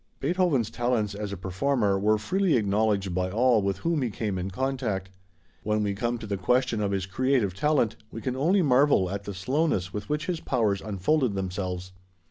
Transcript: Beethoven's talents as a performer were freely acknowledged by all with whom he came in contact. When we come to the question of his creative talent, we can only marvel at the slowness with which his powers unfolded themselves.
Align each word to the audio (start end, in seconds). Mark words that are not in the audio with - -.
Beethoven's 0.19 0.71
talents 0.71 1.13
as 1.13 1.31
a 1.31 1.37
performer 1.37 1.99
were 1.99 2.17
freely 2.17 2.55
acknowledged 2.55 3.13
by 3.13 3.29
all 3.29 3.61
with 3.61 3.77
whom 3.77 4.01
he 4.01 4.09
came 4.09 4.39
in 4.39 4.49
contact. 4.49 5.11
When 5.61 5.83
we 5.83 5.93
come 5.93 6.17
to 6.17 6.25
the 6.25 6.37
question 6.37 6.81
of 6.81 6.89
his 6.89 7.05
creative 7.05 7.53
talent, 7.53 7.97
we 8.11 8.19
can 8.19 8.35
only 8.35 8.63
marvel 8.63 9.11
at 9.11 9.25
the 9.25 9.33
slowness 9.35 9.93
with 9.93 10.09
which 10.09 10.25
his 10.25 10.39
powers 10.39 10.81
unfolded 10.81 11.35
themselves. 11.35 11.91